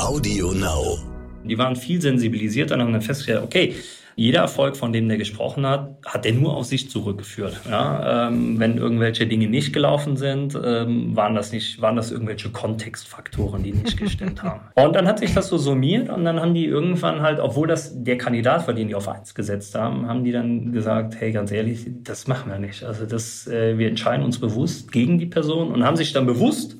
[0.00, 0.98] Audio Now.
[1.44, 3.74] Die waren viel sensibilisierter und haben dann festgestellt, okay,
[4.16, 7.58] jeder Erfolg, von dem der gesprochen hat, hat er nur auf sich zurückgeführt.
[7.68, 12.50] Ja, ähm, wenn irgendwelche Dinge nicht gelaufen sind, ähm, waren das nicht, waren das irgendwelche
[12.50, 14.60] Kontextfaktoren, die nicht gestimmt haben.
[14.74, 18.02] Und dann hat sich das so summiert und dann haben die irgendwann halt, obwohl das
[18.02, 21.50] der Kandidat war, den die auf eins gesetzt haben, haben die dann gesagt, hey, ganz
[21.50, 22.82] ehrlich, das machen wir nicht.
[22.82, 26.76] Also das, äh, wir entscheiden uns bewusst gegen die Person und haben sich dann bewusst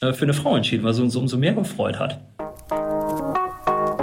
[0.00, 2.20] für eine Frau entschieden, was uns umso mehr gefreut hat.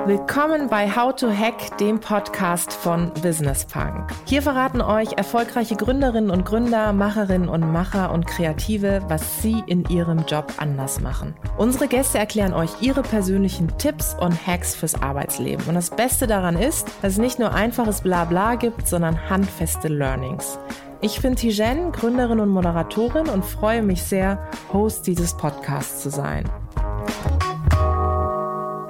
[0.06, 4.12] Willkommen bei How to Hack, dem Podcast von Business Punk.
[4.26, 9.86] Hier verraten euch erfolgreiche Gründerinnen und Gründer, Macherinnen und Macher und Kreative, was sie in
[9.90, 11.34] ihrem Job anders machen.
[11.58, 15.66] Unsere Gäste erklären euch ihre persönlichen Tipps und Hacks fürs Arbeitsleben.
[15.66, 20.60] Und das Beste daran ist, dass es nicht nur einfaches Blabla gibt, sondern handfeste Learnings.
[21.00, 26.50] Ich bin Tijen, Gründerin und Moderatorin und freue mich sehr, Host dieses Podcasts zu sein.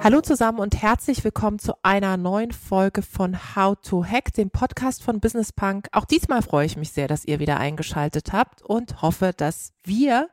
[0.02, 5.02] Hallo zusammen und herzlich willkommen zu einer neuen Folge von How to Hack, dem Podcast
[5.02, 5.88] von Business Punk.
[5.92, 10.30] Auch diesmal freue ich mich sehr, dass ihr wieder eingeschaltet habt und hoffe, dass wir,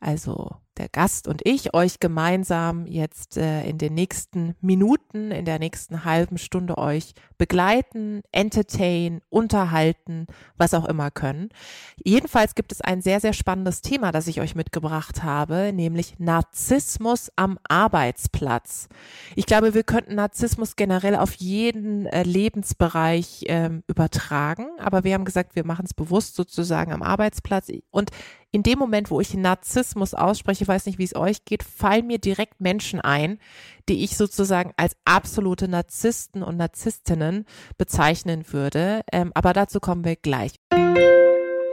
[0.00, 5.58] also der Gast und ich euch gemeinsam jetzt äh, in den nächsten Minuten, in der
[5.58, 11.50] nächsten halben Stunde euch begleiten, entertain, unterhalten, was auch immer können.
[12.02, 17.30] Jedenfalls gibt es ein sehr, sehr spannendes Thema, das ich euch mitgebracht habe, nämlich Narzissmus
[17.36, 18.88] am Arbeitsplatz.
[19.34, 25.24] Ich glaube, wir könnten Narzissmus generell auf jeden äh, Lebensbereich ähm, übertragen, aber wir haben
[25.24, 28.10] gesagt, wir machen es bewusst sozusagen am Arbeitsplatz und
[28.50, 32.18] in dem Moment, wo ich Narzissmus ausspreche, weiß nicht, wie es euch geht, fallen mir
[32.18, 33.38] direkt Menschen ein,
[33.88, 37.44] die ich sozusagen als absolute Narzissten und Narzisstinnen
[37.76, 39.02] bezeichnen würde.
[39.12, 40.54] Ähm, aber dazu kommen wir gleich.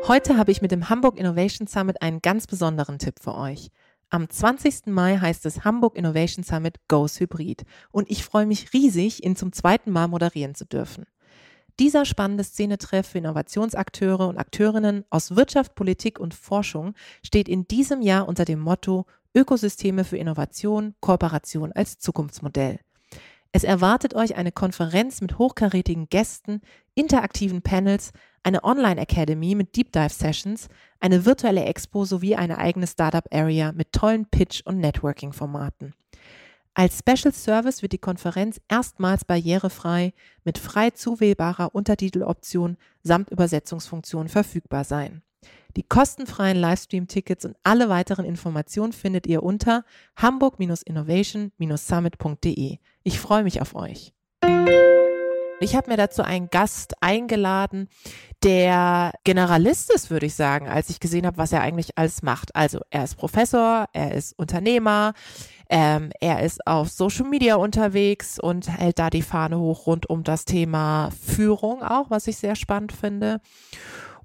[0.08, 3.70] Heute habe ich mit dem Hamburg Innovation Summit einen ganz besonderen Tipp für euch.
[4.10, 4.88] Am 20.
[4.88, 9.52] Mai heißt es Hamburg Innovation Summit Goes Hybrid und ich freue mich riesig, ihn zum
[9.52, 11.06] zweiten Mal moderieren zu dürfen.
[11.80, 18.02] Dieser spannende Szenetreff für Innovationsakteure und Akteurinnen aus Wirtschaft, Politik und Forschung steht in diesem
[18.02, 19.06] Jahr unter dem Motto
[19.36, 22.80] Ökosysteme für Innovation, Kooperation als Zukunftsmodell.
[23.52, 26.62] Es erwartet euch eine Konferenz mit hochkarätigen Gästen,
[26.94, 28.12] interaktiven Panels,
[28.44, 33.92] eine Online-Academy mit Deep Dive Sessions, eine virtuelle Expo sowie eine eigene Startup Area mit
[33.92, 35.94] tollen Pitch- und Networking-Formaten.
[36.78, 40.12] Als Special Service wird die Konferenz erstmals barrierefrei
[40.44, 45.22] mit frei zuwählbarer Untertiteloption samt Übersetzungsfunktion verfügbar sein.
[45.78, 49.86] Die kostenfreien Livestream-Tickets und alle weiteren Informationen findet ihr unter
[50.18, 52.78] hamburg-innovation-summit.de.
[53.04, 54.12] Ich freue mich auf euch.
[55.62, 57.88] Ich habe mir dazu einen Gast eingeladen,
[58.44, 62.54] der Generalist ist, würde ich sagen, als ich gesehen habe, was er eigentlich alles macht.
[62.56, 65.14] Also er ist Professor, er ist Unternehmer,
[65.70, 70.24] ähm, er ist auf Social Media unterwegs und hält da die Fahne hoch rund um
[70.24, 73.42] das Thema Führung auch, was ich sehr spannend finde.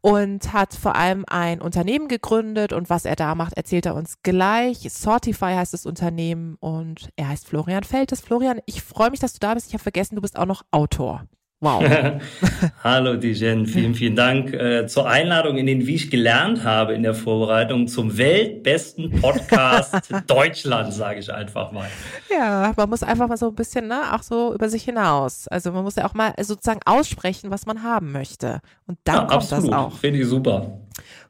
[0.02, 4.22] Und hat vor allem ein Unternehmen gegründet und was er da macht, erzählt er uns
[4.22, 4.90] gleich.
[4.90, 8.22] Sortify heißt das Unternehmen und er heißt Florian Feltes.
[8.22, 9.66] Florian, ich freue mich, dass du da bist.
[9.68, 11.26] Ich habe vergessen, du bist auch noch Autor.
[11.62, 11.84] Wow.
[12.82, 17.02] Hallo Dijen, vielen, vielen Dank äh, zur Einladung in den, wie ich gelernt habe in
[17.02, 21.86] der Vorbereitung, zum weltbesten Podcast Deutschlands, sage ich einfach mal.
[22.30, 25.48] Ja, man muss einfach mal so ein bisschen, ne, auch so über sich hinaus.
[25.48, 28.62] Also man muss ja auch mal sozusagen aussprechen, was man haben möchte.
[28.86, 29.66] Und dann ja, kommt absolut.
[29.66, 29.92] das auch.
[29.98, 30.80] Finde ich super.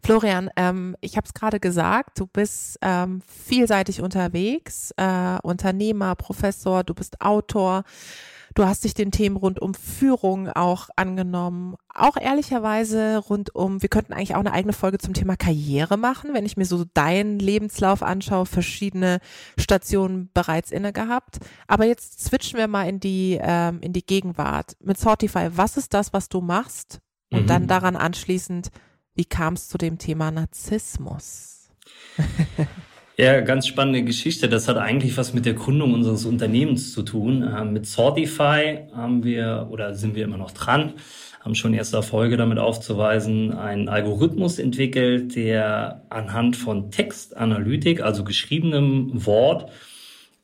[0.04, 6.84] Florian, ähm, ich habe es gerade gesagt, du bist ähm, vielseitig unterwegs, äh, Unternehmer, Professor,
[6.84, 7.82] du bist Autor.
[8.54, 11.76] Du hast dich den Themen rund um Führung auch angenommen.
[11.94, 16.34] Auch ehrlicherweise rund um, wir könnten eigentlich auch eine eigene Folge zum Thema Karriere machen,
[16.34, 19.20] wenn ich mir so deinen Lebenslauf anschaue, verschiedene
[19.56, 21.38] Stationen bereits inne gehabt.
[21.68, 24.76] Aber jetzt switchen wir mal in die, ähm, in die Gegenwart.
[24.80, 27.00] Mit Sortify, was ist das, was du machst?
[27.32, 27.46] Und mhm.
[27.46, 28.70] dann daran anschließend,
[29.14, 31.70] wie kam es zu dem Thema Narzissmus?
[33.20, 34.48] Ja, ganz spannende Geschichte.
[34.48, 37.46] Das hat eigentlich was mit der Gründung unseres Unternehmens zu tun.
[37.54, 40.94] Ähm, mit Sortify haben wir oder sind wir immer noch dran,
[41.44, 49.26] haben schon erste Erfolge damit aufzuweisen, einen Algorithmus entwickelt, der anhand von Textanalytik, also geschriebenem
[49.26, 49.70] Wort,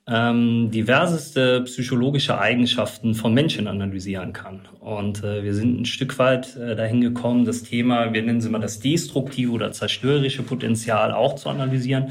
[0.07, 4.69] ähm, diverseste psychologische Eigenschaften von Menschen analysieren kann.
[4.81, 8.45] Und äh, wir sind ein Stück weit äh, dahin gekommen, das Thema, wir nennen es
[8.45, 12.09] immer das destruktive oder zerstörerische Potenzial auch zu analysieren.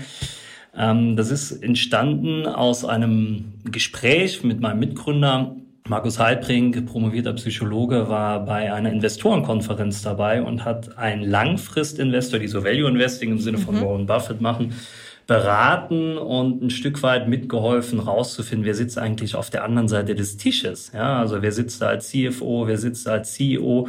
[0.78, 5.56] Ähm, das ist entstanden aus einem Gespräch mit meinem Mitgründer.
[5.88, 12.64] Markus Heidbrink, promovierter Psychologe, war bei einer Investorenkonferenz dabei und hat einen Langfristinvestor, die so
[12.64, 13.82] Value Investing im Sinne von mhm.
[13.82, 14.74] Warren Buffett machen,
[15.28, 20.38] beraten und ein Stück weit mitgeholfen, rauszufinden, wer sitzt eigentlich auf der anderen Seite des
[20.38, 20.92] Tisches.
[20.94, 23.88] Ja, also wer sitzt da als CFO, wer sitzt da als CEO,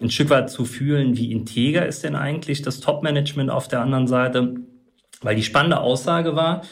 [0.00, 4.06] ein Stück weit zu fühlen, wie integer ist denn eigentlich das Top-Management auf der anderen
[4.06, 4.56] Seite.
[5.26, 6.62] Weil die spannende Aussage war,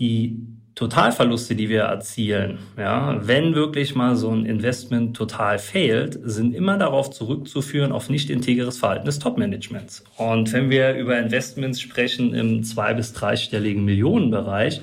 [0.00, 0.40] die
[0.74, 6.78] Totalverluste, die wir erzielen, ja, wenn wirklich mal so ein Investment total fehlt, sind immer
[6.78, 10.02] darauf zurückzuführen auf nicht integres Verhalten des Top-Managements.
[10.16, 14.80] Und wenn wir über Investments sprechen im zwei- bis dreistelligen Millionenbereich,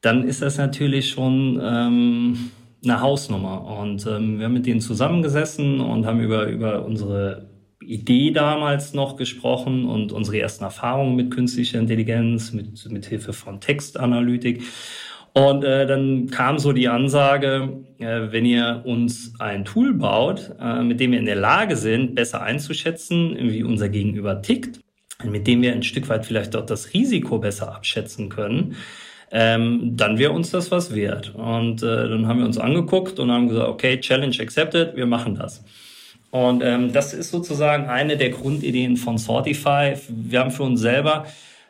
[0.00, 2.50] dann ist das natürlich schon ähm,
[2.82, 3.78] eine Hausnummer.
[3.80, 7.51] Und ähm, wir haben mit denen zusammengesessen und haben über, über unsere
[7.86, 13.60] Idee damals noch gesprochen und unsere ersten Erfahrungen mit künstlicher Intelligenz, mit, mit Hilfe von
[13.60, 14.62] Textanalytik.
[15.34, 20.82] Und äh, dann kam so die Ansage, äh, wenn ihr uns ein Tool baut, äh,
[20.82, 24.80] mit dem wir in der Lage sind, besser einzuschätzen, wie unser Gegenüber tickt,
[25.24, 28.76] mit dem wir ein Stück weit vielleicht auch das Risiko besser abschätzen können,
[29.30, 31.34] ähm, dann wäre uns das was wert.
[31.34, 35.34] Und äh, dann haben wir uns angeguckt und haben gesagt, okay, Challenge accepted, wir machen
[35.34, 35.64] das.
[36.32, 39.96] Und ähm, das ist sozusagen eine der Grundideen von Sortify.
[40.08, 41.26] Wir haben für uns selber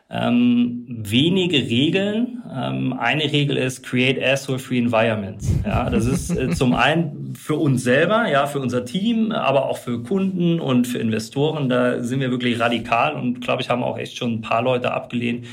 [0.09, 2.41] ähm, wenige Regeln.
[2.49, 5.51] Ähm, eine Regel ist Create Asshole-Free Environments.
[5.65, 9.79] Ja, das ist äh, zum einen für uns selber, ja, für unser Team, aber auch
[9.79, 11.67] für Kunden und für Investoren.
[11.67, 14.93] Da sind wir wirklich radikal und glaube ich haben auch echt schon ein paar Leute
[14.93, 15.45] abgelehnt,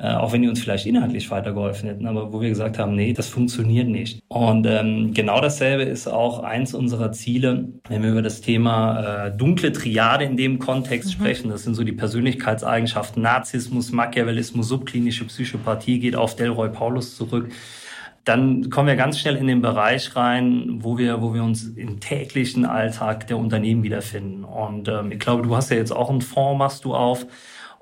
[0.00, 3.12] äh, auch wenn die uns vielleicht inhaltlich weitergeholfen hätten, aber wo wir gesagt haben, nee,
[3.12, 4.22] das funktioniert nicht.
[4.28, 9.36] Und ähm, genau dasselbe ist auch eins unserer Ziele, wenn wir über das Thema äh,
[9.36, 11.12] dunkle Triade in dem Kontext mhm.
[11.12, 11.50] sprechen.
[11.50, 17.50] Das sind so die Persönlichkeitseigenschaften Narzissmus, Machiavellismus, subklinische Psychopathie, geht auf Delroy Paulus zurück
[18.28, 21.98] dann kommen wir ganz schnell in den Bereich rein, wo wir, wo wir uns im
[21.98, 24.44] täglichen Alltag der Unternehmen wiederfinden.
[24.44, 27.26] Und ähm, ich glaube, du hast ja jetzt auch einen Fonds, machst du auf.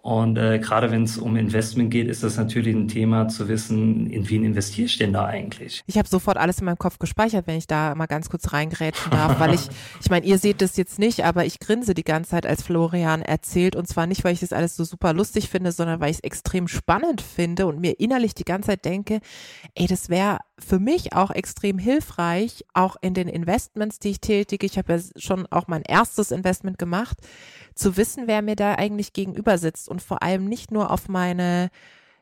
[0.06, 4.06] Und äh, gerade wenn es um Investment geht, ist das natürlich ein Thema zu wissen,
[4.06, 5.82] in wen investiere ich denn da eigentlich?
[5.88, 9.11] Ich habe sofort alles in meinem Kopf gespeichert, wenn ich da mal ganz kurz reingrätschen
[9.11, 9.69] darf, weil ich,
[10.00, 13.20] ich meine, ihr seht das jetzt nicht, aber ich grinse die ganze Zeit, als Florian
[13.20, 13.75] erzählt.
[13.75, 16.23] Und zwar nicht, weil ich das alles so super lustig finde, sondern weil ich es
[16.23, 19.19] extrem spannend finde und mir innerlich die ganze Zeit denke,
[19.75, 24.64] ey, das wäre für mich auch extrem hilfreich, auch in den Investments, die ich tätige.
[24.64, 27.19] Ich habe ja schon auch mein erstes Investment gemacht
[27.75, 31.70] zu wissen, wer mir da eigentlich gegenüber sitzt und vor allem nicht nur auf meine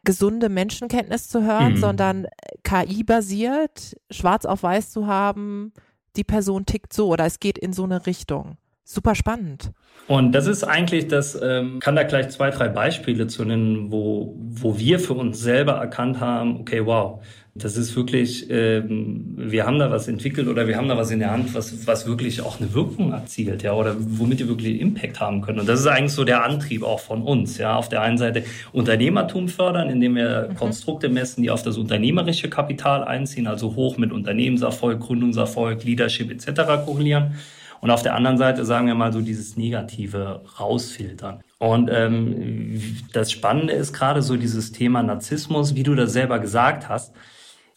[0.02, 1.78] gesunde Menschenkenntnis zu hören, mhm.
[1.78, 2.26] sondern
[2.62, 5.72] KI-basiert, schwarz auf weiß zu haben,
[6.16, 8.58] die Person tickt so oder es geht in so eine Richtung.
[8.86, 9.72] Super spannend.
[10.08, 14.34] Und das ist eigentlich das, ähm, kann da gleich zwei, drei Beispiele zu nennen, wo,
[14.38, 17.22] wo wir für uns selber erkannt haben, okay, wow,
[17.56, 21.20] das ist wirklich, ähm, wir haben da was entwickelt oder wir haben da was in
[21.20, 25.20] der Hand, was, was wirklich auch eine Wirkung erzielt, ja, oder womit wir wirklich Impact
[25.20, 25.60] haben können.
[25.60, 27.76] Und das ist eigentlich so der Antrieb auch von uns, ja.
[27.76, 28.42] Auf der einen Seite
[28.72, 30.56] Unternehmertum fördern, indem wir mhm.
[30.56, 36.84] Konstrukte messen, die auf das unternehmerische Kapital einziehen, also hoch mit Unternehmenserfolg, Gründungserfolg, Leadership etc.
[36.84, 37.34] korrelieren.
[37.80, 41.40] Und auf der anderen Seite sagen wir mal so dieses Negative rausfiltern.
[41.58, 42.80] Und ähm,
[43.12, 47.14] das Spannende ist gerade so dieses Thema Narzissmus, wie du das selber gesagt hast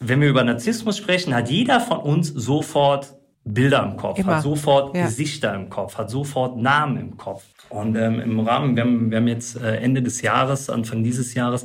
[0.00, 3.14] wenn wir über Narzissmus sprechen, hat jeder von uns sofort
[3.44, 4.36] Bilder im Kopf, Immer.
[4.36, 5.06] hat sofort ja.
[5.06, 7.44] Gesichter im Kopf, hat sofort Namen im Kopf.
[7.70, 11.34] Und ähm, im Rahmen, wir haben, wir haben jetzt äh, Ende des Jahres, Anfang dieses
[11.34, 11.64] Jahres,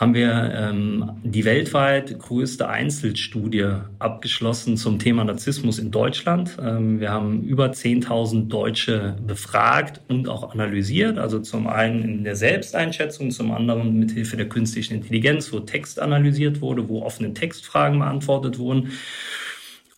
[0.00, 3.66] haben wir ähm, die weltweit größte Einzelstudie
[3.98, 6.56] abgeschlossen zum Thema Narzissmus in Deutschland.
[6.58, 11.18] Ähm, wir haben über 10.000 Deutsche befragt und auch analysiert.
[11.18, 16.00] Also zum einen in der Selbsteinschätzung, zum anderen mit Hilfe der künstlichen Intelligenz, wo Text
[16.00, 18.92] analysiert wurde, wo offene Textfragen beantwortet wurden.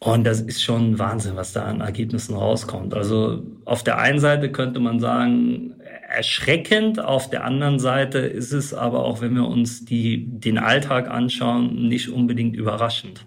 [0.00, 2.92] Und das ist schon Wahnsinn, was da an Ergebnissen rauskommt.
[2.92, 5.74] Also auf der einen Seite könnte man sagen,
[6.12, 7.00] erschreckend.
[7.00, 11.88] Auf der anderen Seite ist es aber auch, wenn wir uns die, den Alltag anschauen,
[11.88, 13.24] nicht unbedingt überraschend.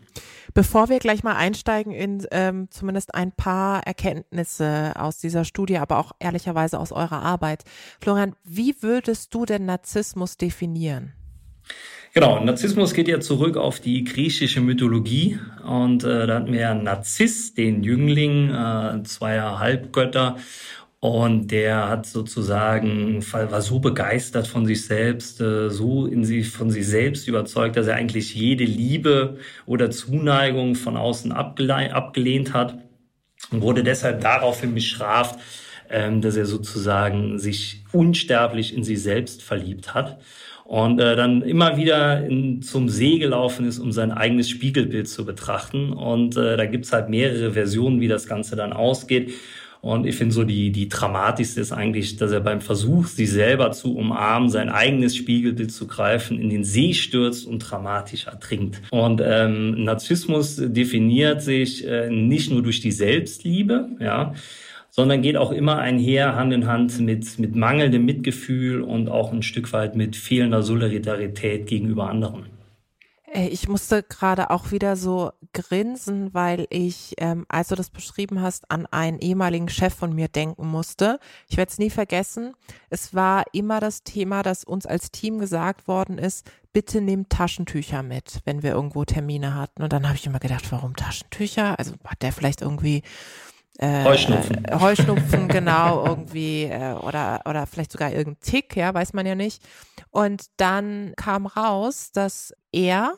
[0.54, 5.98] Bevor wir gleich mal einsteigen in ähm, zumindest ein paar Erkenntnisse aus dieser Studie, aber
[5.98, 7.64] auch ehrlicherweise aus eurer Arbeit.
[8.00, 11.12] Florian, wie würdest du denn Narzissmus definieren?
[12.14, 15.38] Genau, Narzissmus geht ja zurück auf die griechische Mythologie
[15.68, 20.38] und äh, da hatten wir ja Narziss, den Jüngling äh, zweier Halbgötter
[21.06, 26.72] und der hat sozusagen, war so begeistert von sich selbst, äh, so in sich, von
[26.72, 32.80] sich selbst überzeugt, dass er eigentlich jede Liebe oder Zuneigung von außen abgelehnt hat
[33.52, 35.40] und wurde deshalb daraufhin bestraft,
[35.92, 40.20] ähm, dass er sozusagen sich unsterblich in sich selbst verliebt hat
[40.64, 45.24] und äh, dann immer wieder in, zum See gelaufen ist, um sein eigenes Spiegelbild zu
[45.24, 45.94] betrachten.
[45.94, 49.32] Und äh, da gibt's halt mehrere Versionen, wie das Ganze dann ausgeht.
[49.86, 53.72] Und ich finde so die, die dramatischste ist eigentlich, dass er beim Versuch, sich selber
[53.72, 58.82] zu umarmen, sein eigenes Spiegelbild zu greifen, in den See stürzt und dramatisch ertrinkt.
[58.90, 64.34] Und ähm, Narzissmus definiert sich äh, nicht nur durch die Selbstliebe, ja,
[64.90, 69.44] sondern geht auch immer einher Hand in Hand mit, mit mangelndem Mitgefühl und auch ein
[69.44, 72.55] Stück weit mit fehlender Solidarität gegenüber anderen.
[73.36, 78.72] Ich musste gerade auch wieder so grinsen, weil ich, ähm, als du das beschrieben hast,
[78.72, 81.20] an einen ehemaligen Chef von mir denken musste.
[81.50, 82.54] Ich werde es nie vergessen.
[82.90, 88.04] Es war immer das Thema, dass uns als Team gesagt worden ist, bitte nehmt Taschentücher
[88.04, 89.84] mit, wenn wir irgendwo Termine hatten.
[89.84, 91.78] Und dann habe ich immer gedacht, warum Taschentücher?
[91.78, 93.04] Also hat der vielleicht irgendwie
[93.80, 94.66] äh, Heuschnupfen.
[94.66, 99.36] Äh, Heuschnupfen, genau, irgendwie, äh, oder, oder vielleicht sogar irgendein Tick, ja, weiß man ja
[99.36, 99.62] nicht.
[100.12, 103.16] Und dann kam raus, dass er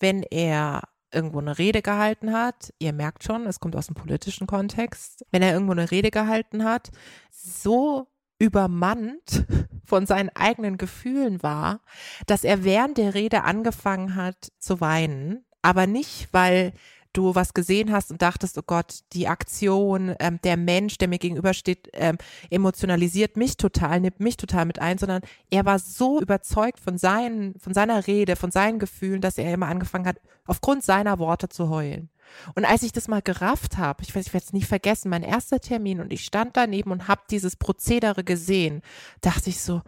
[0.00, 4.46] wenn er irgendwo eine Rede gehalten hat, ihr merkt schon, es kommt aus dem politischen
[4.46, 6.90] Kontext, wenn er irgendwo eine Rede gehalten hat,
[7.30, 9.46] so übermannt
[9.84, 11.80] von seinen eigenen Gefühlen war,
[12.26, 16.72] dass er während der Rede angefangen hat zu weinen, aber nicht, weil
[17.16, 21.18] du was gesehen hast und dachtest, oh Gott, die Aktion, ähm, der Mensch, der mir
[21.18, 22.18] gegenübersteht, ähm,
[22.50, 27.58] emotionalisiert mich total, nimmt mich total mit ein, sondern er war so überzeugt von seinen,
[27.58, 31.70] von seiner Rede, von seinen Gefühlen, dass er immer angefangen hat, aufgrund seiner Worte zu
[31.70, 32.10] heulen.
[32.54, 35.22] Und als ich das mal gerafft habe, ich weiß, ich werde es nie vergessen, mein
[35.22, 38.82] erster Termin und ich stand daneben und habe dieses Prozedere gesehen,
[39.20, 39.82] dachte ich so,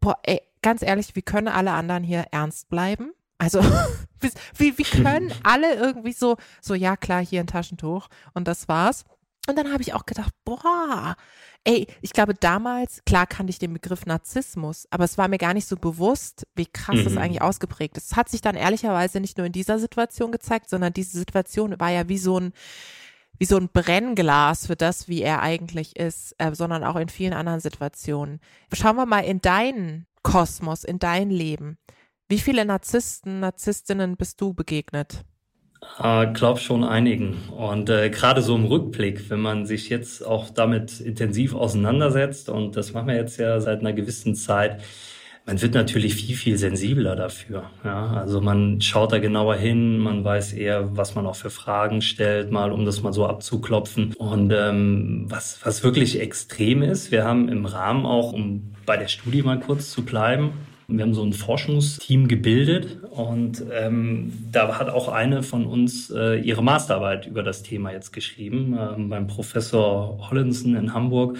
[0.00, 3.12] boah, ey, ganz ehrlich, wie können alle anderen hier ernst bleiben?
[3.44, 3.60] Also,
[4.56, 9.04] wie, wie können alle irgendwie so, so, ja klar, hier ein Taschentuch und das war's.
[9.46, 11.16] Und dann habe ich auch gedacht, boah,
[11.64, 15.52] ey, ich glaube damals, klar kannte ich den Begriff Narzissmus, aber es war mir gar
[15.52, 17.04] nicht so bewusst, wie krass mhm.
[17.04, 18.12] das eigentlich ausgeprägt ist.
[18.12, 21.90] Es hat sich dann ehrlicherweise nicht nur in dieser Situation gezeigt, sondern diese Situation war
[21.90, 22.54] ja wie so ein,
[23.38, 27.34] wie so ein Brennglas für das, wie er eigentlich ist, äh, sondern auch in vielen
[27.34, 28.40] anderen Situationen.
[28.72, 31.76] Schauen wir mal in deinen Kosmos, in dein Leben.
[32.34, 35.24] Wie viele Narzissten, Narzisstinnen bist du begegnet?
[36.02, 37.36] Äh, glaub schon einigen.
[37.56, 42.76] Und äh, gerade so im Rückblick, wenn man sich jetzt auch damit intensiv auseinandersetzt, und
[42.76, 44.82] das machen wir jetzt ja seit einer gewissen Zeit,
[45.46, 47.70] man wird natürlich viel, viel sensibler dafür.
[47.84, 48.14] Ja?
[48.14, 52.50] Also man schaut da genauer hin, man weiß eher, was man auch für Fragen stellt,
[52.50, 54.12] mal um das mal so abzuklopfen.
[54.14, 59.06] Und ähm, was, was wirklich extrem ist, wir haben im Rahmen auch, um bei der
[59.06, 60.50] Studie mal kurz zu bleiben,
[60.88, 66.38] wir haben so ein Forschungsteam gebildet und ähm, da hat auch eine von uns äh,
[66.40, 71.38] ihre Masterarbeit über das Thema jetzt geschrieben, ähm, beim Professor Hollinson in Hamburg.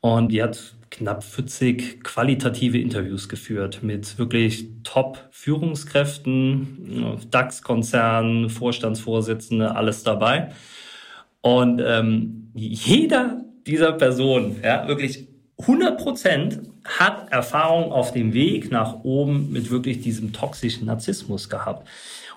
[0.00, 10.50] Und die hat knapp 40 qualitative Interviews geführt mit wirklich Top-Führungskräften, DAX-Konzernen, Vorstandsvorsitzende, alles dabei.
[11.42, 19.04] Und ähm, jeder dieser Personen, ja, wirklich 100 Prozent hat Erfahrung auf dem Weg nach
[19.04, 21.86] oben mit wirklich diesem toxischen Narzissmus gehabt.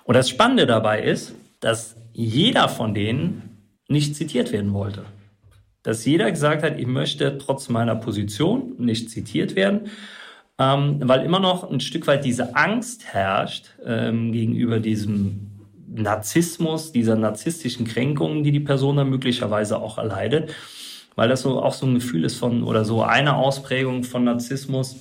[0.04, 3.58] Und das Spannende dabei ist, dass jeder von denen
[3.88, 5.04] nicht zitiert werden wollte.
[5.82, 9.88] Dass jeder gesagt hat, ich möchte trotz meiner Position nicht zitiert werden,
[10.58, 15.50] ähm, weil immer noch ein Stück weit diese Angst herrscht ähm, gegenüber diesem
[15.88, 20.54] Narzissmus, dieser narzisstischen Kränkungen, die die Person dann möglicherweise auch erleidet
[21.16, 24.96] weil das so auch so ein Gefühl ist von oder so eine Ausprägung von Narzissmus,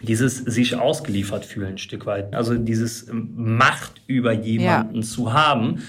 [0.00, 2.34] dieses sich ausgeliefert fühlen ein Stück weit.
[2.34, 5.02] Also dieses Macht über jemanden ja.
[5.02, 5.82] zu haben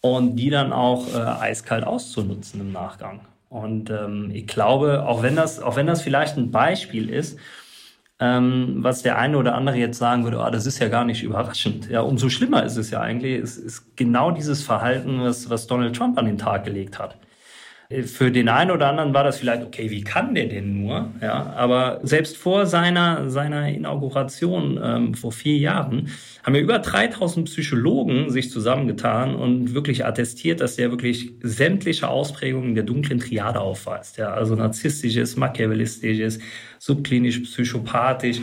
[0.00, 3.20] und die dann auch äh, eiskalt auszunutzen im Nachgang.
[3.48, 7.38] Und ähm, ich glaube, auch wenn das, auch wenn das vielleicht ein Beispiel ist,
[8.20, 11.22] ähm, was der eine oder andere jetzt sagen würde, ah, das ist ja gar nicht
[11.22, 11.90] überraschend.
[11.90, 15.96] Ja, umso schlimmer ist es ja eigentlich, es ist genau dieses Verhalten, was, was Donald
[15.96, 17.16] Trump an den Tag gelegt hat
[18.04, 21.10] für den einen oder anderen war das vielleicht, okay, wie kann der denn nur?
[21.20, 26.08] Ja, aber selbst vor seiner, seiner Inauguration ähm, vor vier Jahren
[26.44, 32.76] haben ja über 3000 Psychologen sich zusammengetan und wirklich attestiert, dass der wirklich sämtliche Ausprägungen
[32.76, 34.18] der dunklen Triade aufweist.
[34.18, 36.38] Ja, also narzisstisches, machiavellistisches,
[36.78, 38.40] subklinisch, psychopathisch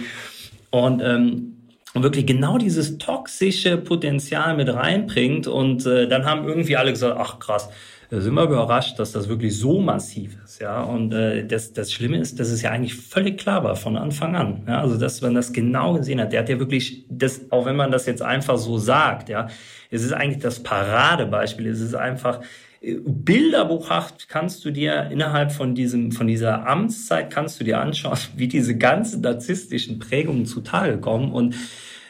[0.71, 1.53] und ähm,
[1.93, 5.47] und wirklich genau dieses toxische Potenzial mit reinbringt.
[5.47, 7.69] Und äh, dann haben irgendwie alle gesagt, ach krass,
[8.09, 10.61] da sind wir überrascht, dass das wirklich so massiv ist.
[10.61, 13.97] Ja, und äh, das, das Schlimme ist, dass es ja eigentlich völlig klar war von
[13.97, 14.63] Anfang an.
[14.67, 16.31] Ja, also dass man das genau gesehen hat.
[16.31, 19.47] Der hat ja wirklich, das, auch wenn man das jetzt einfach so sagt, ja,
[19.91, 21.67] es ist eigentlich das Paradebeispiel.
[21.67, 22.41] Es ist einfach
[22.81, 28.17] äh, bilderbuchhaft kannst du dir innerhalb von diesem, von dieser Amtszeit kannst du dir anschauen,
[28.37, 31.55] wie diese ganzen narzisstischen Prägungen zutage kommen und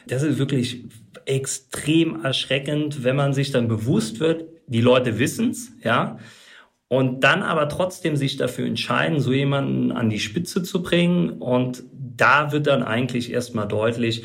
[0.06, 0.84] das ist wirklich
[1.26, 6.18] extrem erschreckend, wenn man sich dann bewusst wird, die Leute wissen's, ja.
[6.88, 11.30] und dann aber trotzdem sich dafür entscheiden, so jemanden an die Spitze zu bringen.
[11.30, 14.24] Und da wird dann eigentlich erstmal deutlich,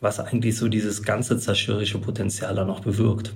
[0.00, 3.34] was eigentlich so dieses ganze zerstörerische Potenzial da noch bewirkt.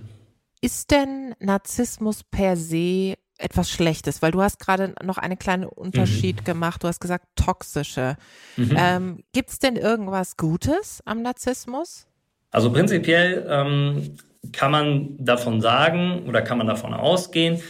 [0.60, 4.22] Ist denn Narzissmus per se etwas Schlechtes?
[4.22, 6.44] Weil du hast gerade noch einen kleinen Unterschied mhm.
[6.44, 6.82] gemacht.
[6.82, 8.16] Du hast gesagt toxische.
[8.56, 8.74] Mhm.
[8.76, 12.06] Ähm, Gibt es denn irgendwas Gutes am Narzissmus?
[12.54, 14.16] Also prinzipiell ähm,
[14.52, 17.60] kann man davon sagen oder kann man davon ausgehen,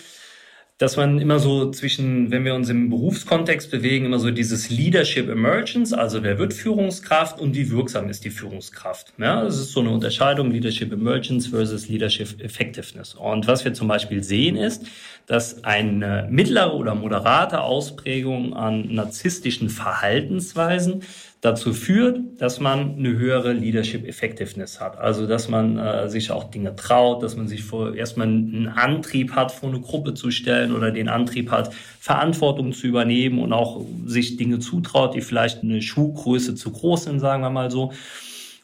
[0.77, 5.31] dass man immer so zwischen, wenn wir uns im Berufskontext bewegen, immer so dieses Leadership
[5.31, 9.15] Emergence, also wer wird Führungskraft und wie wirksam ist die Führungskraft.
[9.17, 13.15] Ja, das ist so eine Unterscheidung Leadership Emergence versus Leadership Effectiveness.
[13.15, 14.85] Und was wir zum Beispiel sehen ist,
[15.27, 21.03] dass eine mittlere oder moderate Ausprägung an narzisstischen Verhaltensweisen
[21.41, 24.99] dazu führt, dass man eine höhere Leadership Effectiveness hat.
[24.99, 29.33] Also, dass man äh, sich auch Dinge traut, dass man sich vor, erstmal einen Antrieb
[29.33, 33.83] hat, vor eine Gruppe zu stellen oder den Antrieb hat, Verantwortung zu übernehmen und auch
[34.07, 37.93] sich Dinge zutraut, die vielleicht eine Schuhgröße zu groß sind, sagen wir mal so.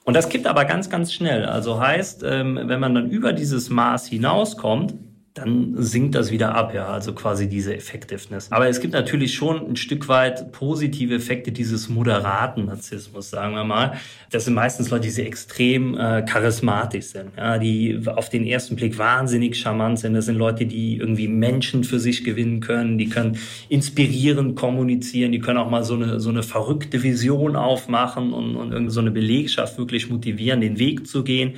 [0.04, 1.44] Und das kippt aber ganz, ganz schnell.
[1.44, 4.94] Also heißt, ähm, wenn man dann über dieses Maß hinauskommt,
[5.34, 8.50] dann sinkt das wieder ab, ja, also quasi diese Effectiveness.
[8.50, 13.62] Aber es gibt natürlich schon ein Stück weit positive Effekte dieses moderaten Narzissmus, sagen wir
[13.62, 13.92] mal.
[14.32, 18.74] Das sind meistens Leute, die sehr extrem äh, charismatisch sind, ja, die auf den ersten
[18.74, 20.14] Blick wahnsinnig charmant sind.
[20.14, 25.38] Das sind Leute, die irgendwie Menschen für sich gewinnen können, die können inspirierend kommunizieren, die
[25.38, 29.12] können auch mal so eine, so eine verrückte Vision aufmachen und, und irgendwie so eine
[29.12, 31.54] Belegschaft wirklich motivieren, den Weg zu gehen.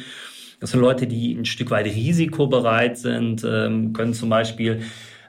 [0.63, 4.83] Das sind Leute, die ein Stück weit risikobereit sind, ähm, können zum Beispiel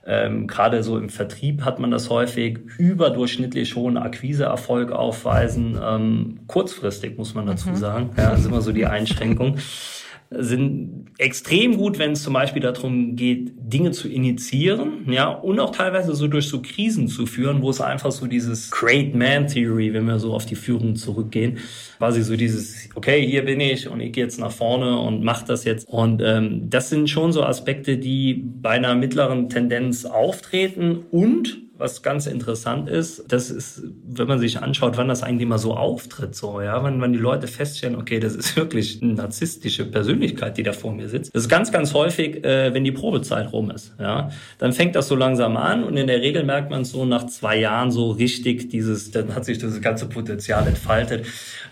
[0.05, 5.79] ähm, Gerade so im Vertrieb hat man das häufig überdurchschnittlich hohen Akquiseerfolg aufweisen.
[5.81, 7.75] Ähm, kurzfristig muss man dazu mhm.
[7.77, 8.09] sagen.
[8.17, 9.57] Ja, das ist immer so die Einschränkung
[10.39, 15.71] sind extrem gut, wenn es zum Beispiel darum geht, Dinge zu initiieren, ja, und auch
[15.71, 19.93] teilweise so durch so Krisen zu führen, wo es einfach so dieses Great Man Theory,
[19.93, 21.59] wenn wir so auf die Führung zurückgehen,
[21.97, 25.43] quasi so dieses, okay, hier bin ich und ich gehe jetzt nach vorne und mach
[25.43, 25.87] das jetzt.
[25.87, 32.01] Und ähm, das sind schon so Aspekte, die bei einer mittleren Tendenz auftreten und was
[32.01, 36.33] ganz interessant ist, das ist, wenn man sich anschaut, wann das eigentlich mal so auftritt,
[36.33, 40.63] so, ja, wenn, wenn die Leute feststellen, okay, das ist wirklich eine narzisstische Persönlichkeit, die
[40.63, 41.35] da vor mir sitzt.
[41.35, 44.31] Das ist ganz, ganz häufig, äh, wenn die Probezeit rum ist, ja.
[44.59, 47.59] Dann fängt das so langsam an und in der Regel merkt man so nach zwei
[47.59, 51.25] Jahren so richtig dieses, dann hat sich das ganze Potenzial entfaltet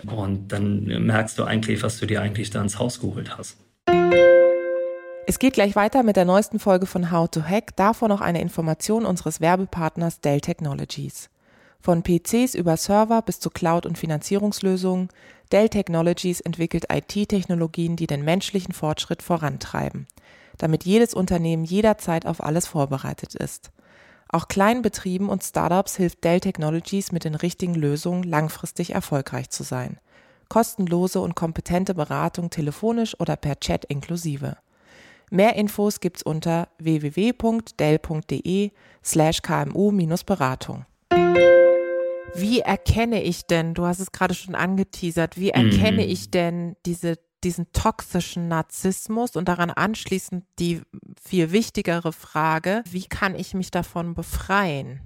[0.06, 3.56] und dann merkst du eigentlich, was du dir eigentlich da ins Haus geholt hast.
[5.28, 7.76] Es geht gleich weiter mit der neuesten Folge von How to Hack.
[7.76, 11.30] Davor noch eine Information unseres Werbepartners Dell Technologies.
[11.80, 15.10] Von PCs über Server bis zu Cloud- und Finanzierungslösungen,
[15.52, 20.08] Dell Technologies entwickelt IT-Technologien, die den menschlichen Fortschritt vorantreiben,
[20.58, 23.72] damit jedes Unternehmen jederzeit auf alles vorbereitet ist.
[24.28, 29.64] Auch kleinen Betrieben und Startups hilft Dell Technologies mit den richtigen Lösungen langfristig erfolgreich zu
[29.64, 30.00] sein.
[30.50, 34.58] Kostenlose und kompetente Beratung telefonisch oder per Chat inklusive.
[35.34, 40.86] Mehr Infos gibt's unter www.dell.de slash kmu-beratung.
[42.36, 46.10] Wie erkenne ich denn, du hast es gerade schon angeteasert, wie erkenne mhm.
[46.10, 50.82] ich denn diese, diesen toxischen Narzissmus und daran anschließend die
[51.24, 55.00] viel wichtigere Frage, wie kann ich mich davon befreien?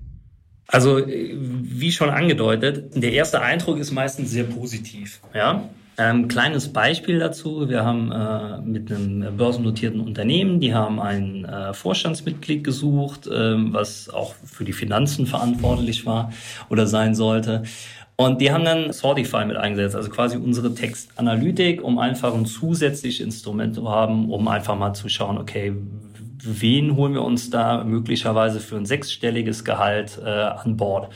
[0.67, 5.69] Also, wie schon angedeutet, der erste Eindruck ist meistens sehr positiv, ja.
[5.97, 7.69] Ähm, kleines Beispiel dazu.
[7.69, 14.09] Wir haben äh, mit einem börsennotierten Unternehmen, die haben ein äh, Vorstandsmitglied gesucht, äh, was
[14.09, 16.33] auch für die Finanzen verantwortlich war
[16.69, 17.63] oder sein sollte.
[18.17, 23.25] Und die haben dann Sortify mit eingesetzt, also quasi unsere Textanalytik, um einfach ein zusätzliches
[23.25, 25.73] Instrument zu haben, um einfach mal zu schauen, okay,
[26.41, 31.09] wen holen wir uns da möglicherweise für ein sechsstelliges Gehalt äh, an Bord?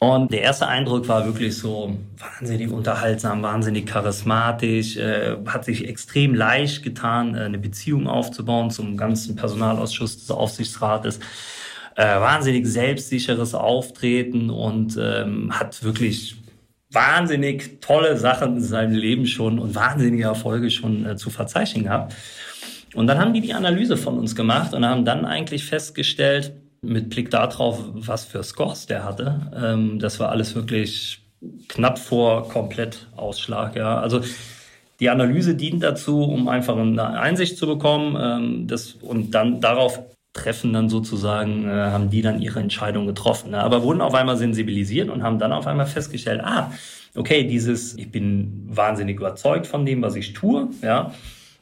[0.00, 6.34] Und der erste Eindruck war wirklich so wahnsinnig unterhaltsam, wahnsinnig charismatisch, äh, hat sich extrem
[6.34, 11.18] leicht getan, äh, eine Beziehung aufzubauen zum ganzen Personalausschuss des Aufsichtsrates.
[11.96, 16.36] Äh, wahnsinnig selbstsicheres Auftreten und ähm, hat wirklich
[16.92, 22.14] wahnsinnig tolle Sachen in seinem Leben schon und wahnsinnige Erfolge schon äh, zu verzeichnen gehabt.
[22.94, 27.10] Und dann haben die die Analyse von uns gemacht und haben dann eigentlich festgestellt, mit
[27.10, 29.50] Blick darauf, was für Scores der hatte.
[29.54, 31.20] Ähm, das war alles wirklich
[31.68, 33.76] knapp vor Komplettausschlag.
[33.76, 34.00] Ja.
[34.00, 34.20] Also
[35.00, 40.00] die Analyse dient dazu, um einfach eine Einsicht zu bekommen ähm, das, und dann darauf
[40.32, 43.52] treffen dann sozusagen, äh, haben die dann ihre Entscheidung getroffen.
[43.52, 43.60] Ne?
[43.60, 46.72] Aber wurden auf einmal sensibilisiert und haben dann auf einmal festgestellt, ah,
[47.14, 51.12] okay, dieses, ich bin wahnsinnig überzeugt von dem, was ich tue, ja,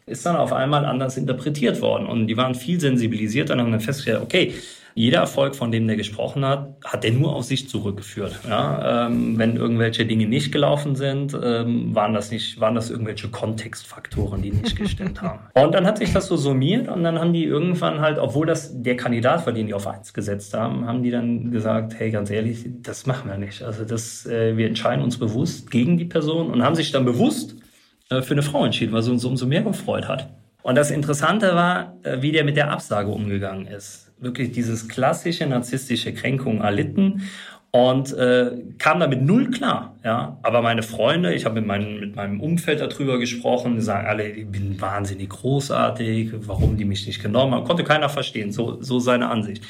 [0.07, 2.07] ist dann auf einmal anders interpretiert worden.
[2.07, 4.55] Und die waren viel sensibilisierter und haben dann festgestellt, okay,
[4.97, 8.41] jeder Erfolg, von dem der gesprochen hat, hat er nur auf sich zurückgeführt.
[8.49, 13.29] Ja, ähm, wenn irgendwelche Dinge nicht gelaufen sind, ähm, waren das nicht, waren das irgendwelche
[13.29, 15.41] Kontextfaktoren, die nicht gestimmt haben.
[15.55, 18.83] Und dann hat sich das so summiert und dann haben die irgendwann halt, obwohl das
[18.83, 22.31] der Kandidat war, den die auf eins gesetzt haben, haben die dann gesagt, hey, ganz
[22.31, 23.63] ehrlich, das machen wir nicht.
[23.63, 27.55] Also das, äh, wir entscheiden uns bewusst gegen die Person und haben sich dann bewusst
[28.09, 30.31] äh, für eine Frau entschieden, was uns umso mehr gefreut hat.
[30.63, 35.47] Und das Interessante war, äh, wie der mit der Absage umgegangen ist wirklich dieses klassische
[35.47, 37.23] narzisstische Kränkung erlitten
[37.71, 39.97] und äh, kam damit null klar.
[40.03, 44.07] Ja, aber meine Freunde, ich habe mit, meinem mit meinem Umfeld darüber gesprochen, die sagen
[44.07, 48.81] alle, ich bin wahnsinnig großartig, warum die mich nicht genommen haben, konnte keiner verstehen, so
[48.81, 49.63] so seine Ansicht.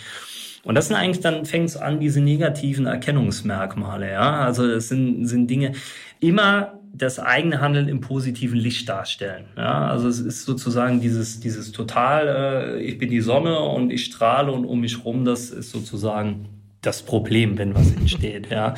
[0.62, 4.12] Und das sind eigentlich dann fängt es an diese negativen Erkennungsmerkmale.
[4.12, 5.72] Ja, also es sind sind Dinge
[6.20, 9.44] immer das eigene Handeln im positiven Licht darstellen.
[9.56, 14.04] Ja, also es ist sozusagen dieses, dieses total, äh, ich bin die Sonne und ich
[14.04, 16.48] strahle und um mich rum, das ist sozusagen
[16.80, 18.50] das Problem, wenn was entsteht.
[18.50, 18.74] Ja,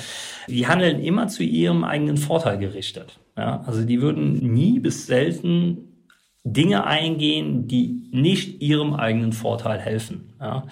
[0.48, 3.18] die handeln immer zu ihrem eigenen Vorteil gerichtet.
[3.36, 6.06] Ja, also die würden nie bis selten
[6.44, 10.32] Dinge eingehen, die nicht ihrem eigenen Vorteil helfen.
[10.40, 10.64] Ja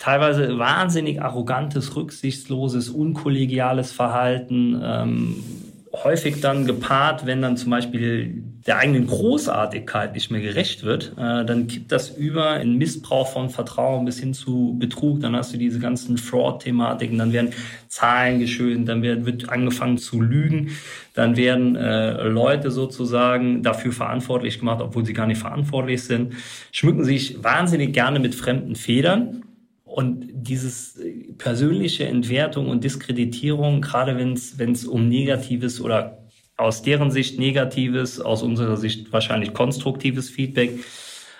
[0.00, 5.44] teilweise wahnsinnig arrogantes, rücksichtsloses, unkollegiales Verhalten, ähm,
[5.92, 11.44] häufig dann gepaart, wenn dann zum Beispiel der eigenen Großartigkeit nicht mehr gerecht wird, äh,
[11.44, 15.20] dann kippt das über in Missbrauch von Vertrauen bis hin zu Betrug.
[15.20, 17.50] Dann hast du diese ganzen Fraud-Thematiken, dann werden
[17.88, 20.70] Zahlen geschönt, dann wird, wird angefangen zu lügen,
[21.14, 26.34] dann werden äh, Leute sozusagen dafür verantwortlich gemacht, obwohl sie gar nicht verantwortlich sind,
[26.70, 29.42] schmücken sich wahnsinnig gerne mit fremden Federn
[29.90, 36.18] und dieses äh, persönliche Entwertung und Diskreditierung, gerade wenn es um negatives oder
[36.56, 40.78] aus deren Sicht negatives, aus unserer Sicht wahrscheinlich konstruktives Feedback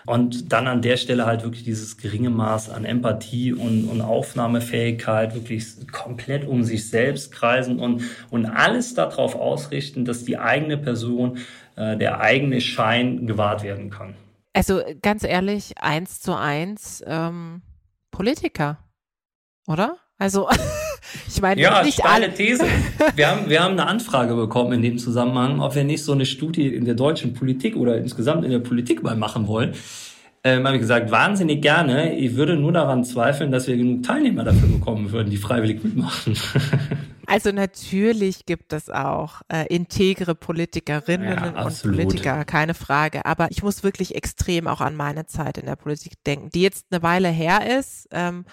[0.06, 5.34] und dann an der Stelle halt wirklich dieses geringe Maß an Empathie und, und Aufnahmefähigkeit
[5.34, 11.38] wirklich komplett um sich selbst kreisen und, und alles darauf ausrichten, dass die eigene Person,
[11.76, 14.14] äh, der eigene Schein gewahrt werden kann.
[14.54, 17.04] Also ganz ehrlich, eins zu eins.
[17.06, 17.62] Ähm
[18.10, 18.78] Politiker,
[19.66, 19.96] oder?
[20.18, 20.48] Also,
[21.28, 22.32] ich meine, ja, nicht alle.
[22.32, 22.64] These.
[23.16, 26.26] Wir haben, wir haben eine Anfrage bekommen in dem Zusammenhang, ob wir nicht so eine
[26.26, 29.74] Studie in der deutschen Politik oder insgesamt in der Politik mal machen wollen.
[30.44, 32.16] Ähm, habe ich gesagt, wahnsinnig gerne.
[32.16, 36.36] Ich würde nur daran zweifeln, dass wir genug Teilnehmer dafür bekommen würden, die freiwillig mitmachen.
[37.30, 43.24] Also natürlich gibt es auch äh, integre Politikerinnen ja, und Politiker, keine Frage.
[43.24, 46.86] Aber ich muss wirklich extrem auch an meine Zeit in der Politik denken, die jetzt
[46.90, 48.08] eine Weile her ist.
[48.10, 48.44] Ähm,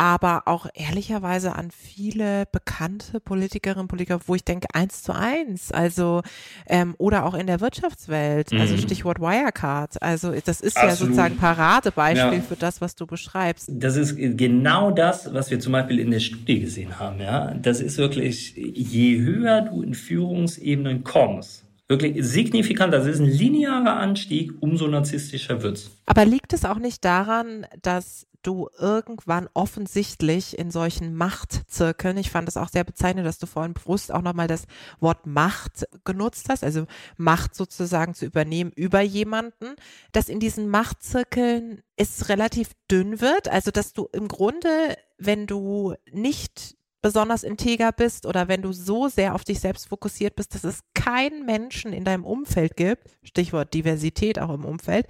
[0.00, 5.72] aber auch ehrlicherweise an viele bekannte Politikerinnen und Politiker, wo ich denke, eins zu eins,
[5.72, 6.22] also
[6.66, 8.60] ähm, oder auch in der Wirtschaftswelt, also mhm.
[8.62, 10.90] also Stichwort Wirecard, also das ist Absolut.
[10.90, 12.40] ja sozusagen Paradebeispiel ja.
[12.40, 13.68] für das, was du beschreibst.
[13.70, 17.52] Das ist genau das, was wir zum Beispiel in der Studie gesehen haben, ja.
[17.60, 23.98] Das ist wirklich, je höher du in Führungsebenen kommst, wirklich signifikant, das ist ein linearer
[23.98, 25.90] Anstieg, umso narzisstischer wird's.
[26.06, 32.48] Aber liegt es auch nicht daran, dass du irgendwann offensichtlich in solchen Machtzirkeln, ich fand
[32.48, 34.64] es auch sehr bezeichnend, dass du vorhin bewusst auch nochmal das
[34.98, 39.76] Wort Macht genutzt hast, also Macht sozusagen zu übernehmen über jemanden,
[40.12, 45.94] dass in diesen Machtzirkeln es relativ dünn wird, also dass du im Grunde, wenn du
[46.10, 50.64] nicht besonders integer bist oder wenn du so sehr auf dich selbst fokussiert bist, dass
[50.64, 55.06] es keinen Menschen in deinem Umfeld gibt, Stichwort Diversität auch im Umfeld,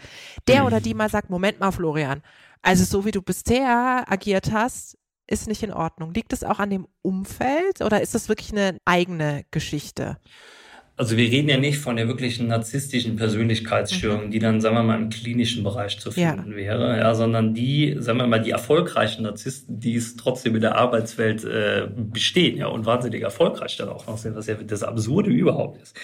[0.47, 2.23] der oder die mal sagt, Moment mal, Florian,
[2.63, 6.13] also so wie du bisher agiert hast, ist nicht in Ordnung.
[6.13, 10.19] Liegt es auch an dem Umfeld oder ist das wirklich eine eigene Geschichte?
[11.01, 14.31] Also wir reden ja nicht von der wirklichen narzisstischen Persönlichkeitsstörung, mhm.
[14.33, 16.57] die dann, sagen wir mal, im klinischen Bereich zu finden ja.
[16.57, 20.77] wäre, ja, sondern die, sagen wir mal, die erfolgreichen Narzissten, die es trotzdem in der
[20.77, 25.31] Arbeitswelt äh, bestehen, ja, und wahnsinnig erfolgreich dann auch noch sind, was ja das Absurde
[25.31, 25.99] überhaupt ist.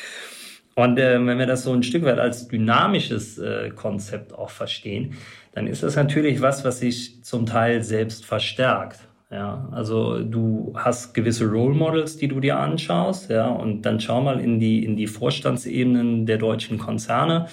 [0.76, 5.18] Und äh, wenn wir das so ein Stück weit als dynamisches äh, Konzept auch verstehen,
[5.52, 9.00] dann ist das natürlich was, was sich zum Teil selbst verstärkt.
[9.30, 14.20] Ja, also du hast gewisse Role Models, die du dir anschaust, ja, und dann schau
[14.20, 17.48] mal in die, in die Vorstandsebenen der deutschen Konzerne,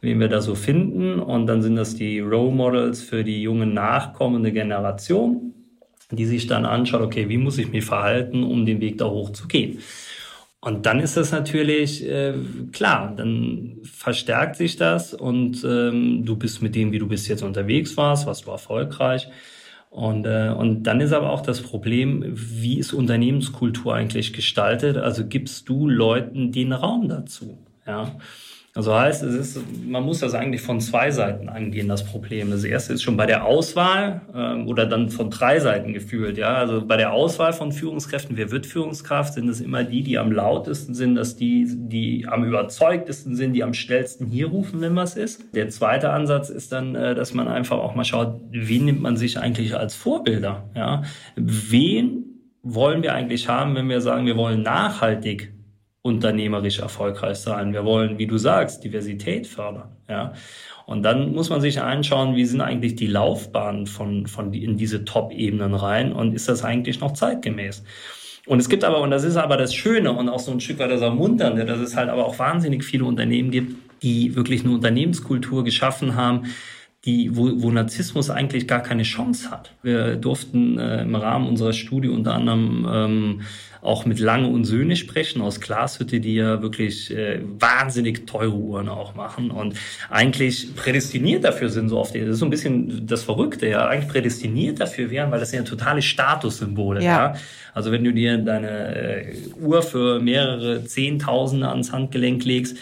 [0.00, 1.18] wen wir da so finden.
[1.18, 5.52] Und dann sind das die Role Models für die junge nachkommende Generation,
[6.12, 9.30] die sich dann anschaut, okay, wie muss ich mich verhalten, um den Weg da hoch
[9.30, 9.80] zu gehen?
[10.60, 12.34] Und dann ist das natürlich äh,
[12.72, 17.42] klar, dann verstärkt sich das und ähm, du bist mit dem, wie du bis jetzt
[17.42, 19.28] unterwegs warst, warst du erfolgreich.
[19.96, 24.98] Und, äh, und dann ist aber auch das Problem, wie ist Unternehmenskultur eigentlich gestaltet?
[24.98, 27.56] Also gibst du Leuten den Raum dazu?
[27.86, 28.14] Ja.
[28.76, 32.50] Also heißt, es ist, man muss das eigentlich von zwei Seiten angehen, das Problem.
[32.50, 36.36] Das erste ist schon bei der Auswahl ähm, oder dann von drei Seiten gefühlt.
[36.36, 40.18] Ja, also bei der Auswahl von Führungskräften, wer wird Führungskraft, sind es immer die, die
[40.18, 44.94] am lautesten sind, dass die, die am überzeugtesten sind, die am schnellsten hier rufen, wenn
[44.94, 45.54] was ist.
[45.54, 49.16] Der zweite Ansatz ist dann, äh, dass man einfach auch mal schaut, wen nimmt man
[49.16, 50.68] sich eigentlich als Vorbilder?
[50.74, 51.02] Ja,
[51.34, 52.24] wen
[52.62, 55.55] wollen wir eigentlich haben, wenn wir sagen, wir wollen nachhaltig
[56.06, 57.72] unternehmerisch erfolgreich sein.
[57.72, 59.88] Wir wollen, wie du sagst, Diversität fördern.
[60.08, 60.32] Ja.
[60.86, 64.76] Und dann muss man sich anschauen, wie sind eigentlich die Laufbahnen von, von die, in
[64.76, 67.82] diese Top-Ebenen rein und ist das eigentlich noch zeitgemäß?
[68.46, 70.78] Und es gibt aber, und das ist aber das Schöne und auch so ein Stück
[70.78, 74.74] weit das Ermunternde, dass es halt aber auch wahnsinnig viele Unternehmen gibt, die wirklich eine
[74.74, 76.44] Unternehmenskultur geschaffen haben,
[77.04, 79.72] die, wo, wo Narzissmus eigentlich gar keine Chance hat.
[79.82, 83.40] Wir durften äh, im Rahmen unserer Studie unter anderem ähm,
[83.86, 88.88] auch mit Lange und Söhne sprechen aus Glashütte, die ja wirklich äh, wahnsinnig teure Uhren
[88.88, 89.74] auch machen und
[90.10, 92.14] eigentlich prädestiniert dafür sind, so oft.
[92.14, 95.60] Das ist so ein bisschen das Verrückte, ja, eigentlich prädestiniert dafür wären, weil das sind
[95.60, 97.34] ja totale Statussymbole, ja.
[97.34, 97.34] ja?
[97.74, 102.76] Also wenn du dir deine äh, Uhr für mehrere Zehntausende ans Handgelenk legst,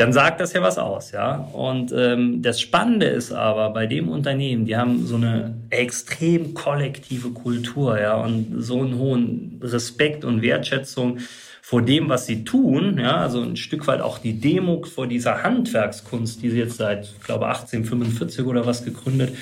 [0.00, 1.46] dann sagt das ja was aus, ja.
[1.52, 7.30] Und ähm, das Spannende ist aber bei dem Unternehmen, die haben so eine extrem kollektive
[7.30, 11.18] Kultur, ja, und so einen hohen Respekt und Wertschätzung
[11.60, 15.42] vor dem, was sie tun, ja, also ein Stück weit auch die Demo vor dieser
[15.42, 19.34] Handwerkskunst, die sie jetzt seit, glaube, 1845 oder was gegründet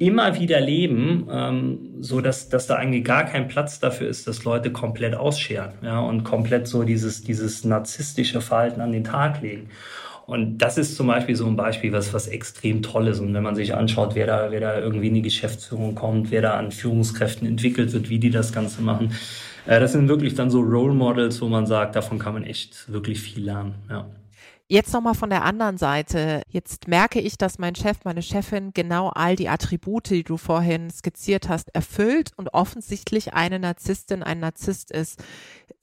[0.00, 4.44] immer wieder leben, ähm, so dass, dass da eigentlich gar kein Platz dafür ist, dass
[4.44, 9.68] Leute komplett ausscheren, ja, und komplett so dieses, dieses narzisstische Verhalten an den Tag legen.
[10.24, 13.18] Und das ist zum Beispiel so ein Beispiel, was, was extrem toll ist.
[13.18, 16.40] Und wenn man sich anschaut, wer da, wer da irgendwie in die Geschäftsführung kommt, wer
[16.40, 19.12] da an Führungskräften entwickelt wird, wie die das Ganze machen,
[19.66, 22.90] äh, das sind wirklich dann so Role Models, wo man sagt, davon kann man echt
[22.90, 24.06] wirklich viel lernen, ja.
[24.72, 26.42] Jetzt nochmal von der anderen Seite.
[26.48, 30.90] Jetzt merke ich, dass mein Chef, meine Chefin genau all die Attribute, die du vorhin
[30.90, 35.24] skizziert hast, erfüllt und offensichtlich eine Narzisstin, ein Narzisst ist.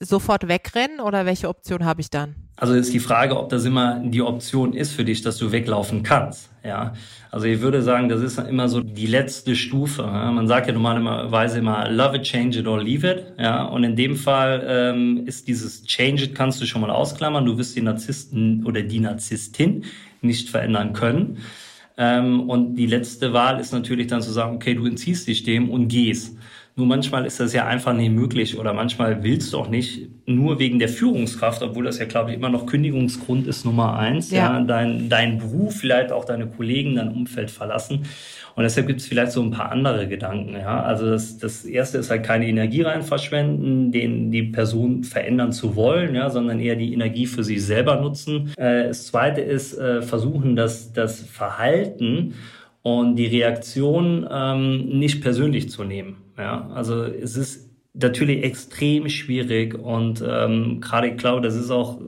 [0.00, 2.36] Sofort wegrennen oder welche Option habe ich dann?
[2.54, 6.04] Also ist die Frage, ob das immer die Option ist für dich, dass du weglaufen
[6.04, 6.50] kannst.
[6.64, 6.92] Ja,
[7.32, 10.02] also ich würde sagen, das ist immer so die letzte Stufe.
[10.02, 13.24] Man sagt ja normalerweise immer Love it, change it or leave it.
[13.38, 17.44] Ja, und in dem Fall ähm, ist dieses Change it kannst du schon mal ausklammern.
[17.44, 19.84] Du wirst die Narzissten oder die Narzisstin
[20.20, 21.38] nicht verändern können.
[21.96, 25.70] Ähm, und die letzte Wahl ist natürlich dann zu sagen, okay, du entziehst dich dem
[25.70, 26.37] und gehst.
[26.78, 30.60] Nur manchmal ist das ja einfach nicht möglich oder manchmal willst du auch nicht nur
[30.60, 34.58] wegen der Führungskraft, obwohl das ja, glaube ich, immer noch Kündigungsgrund ist Nummer eins, ja,
[34.58, 38.04] ja dein, dein Beruf, vielleicht auch deine Kollegen, dein Umfeld verlassen.
[38.54, 40.54] Und deshalb gibt es vielleicht so ein paar andere Gedanken.
[40.54, 40.80] Ja?
[40.84, 45.74] Also das, das erste ist halt keine Energie rein verschwenden, den die Person verändern zu
[45.74, 48.52] wollen, ja, sondern eher die Energie für sich selber nutzen.
[48.56, 52.34] Äh, das zweite ist äh, versuchen, dass das Verhalten
[52.82, 56.27] und die Reaktion ähm, nicht persönlich zu nehmen.
[56.38, 62.00] Ja, also es ist natürlich extrem schwierig und ähm, gerade ich glaube, das ist auch,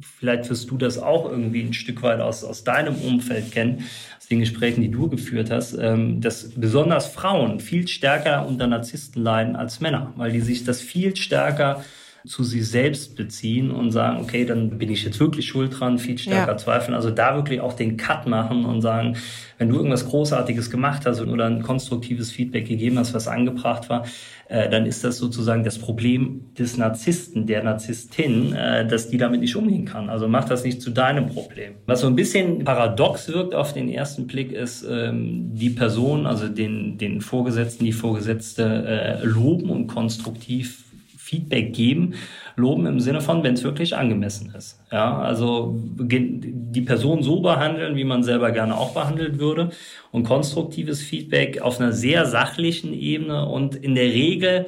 [0.00, 3.84] vielleicht wirst du das auch irgendwie ein Stück weit aus, aus deinem Umfeld kennen,
[4.18, 9.22] aus den Gesprächen, die du geführt hast, ähm, dass besonders Frauen viel stärker unter Narzissten
[9.22, 11.82] leiden als Männer, weil die sich das viel stärker
[12.26, 16.18] zu sich selbst beziehen und sagen, okay, dann bin ich jetzt wirklich schuld dran, viel
[16.18, 16.56] stärker ja.
[16.56, 16.94] zweifeln.
[16.94, 19.16] Also da wirklich auch den Cut machen und sagen,
[19.58, 24.04] wenn du irgendwas Großartiges gemacht hast oder ein konstruktives Feedback gegeben hast, was angebracht war,
[24.48, 29.40] äh, dann ist das sozusagen das Problem des Narzissten, der Narzisstin, äh, dass die damit
[29.40, 30.10] nicht umgehen kann.
[30.10, 31.74] Also mach das nicht zu deinem Problem.
[31.86, 36.48] Was so ein bisschen paradox wirkt auf den ersten Blick, ist ähm, die Person, also
[36.48, 38.62] den, den Vorgesetzten, die Vorgesetzte
[39.22, 40.84] äh, loben und konstruktiv
[41.32, 42.12] Feedback geben,
[42.56, 44.78] loben im Sinne von, wenn es wirklich angemessen ist.
[44.92, 49.70] Ja, also die Person so behandeln, wie man selber gerne auch behandelt würde
[50.10, 54.66] und konstruktives Feedback auf einer sehr sachlichen Ebene und in der Regel